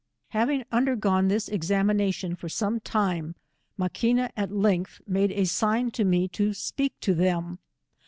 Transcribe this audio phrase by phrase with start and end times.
[0.29, 3.35] Having undergone this examination for some time,
[3.77, 7.59] Maquina at length made a sign to me to speak to them.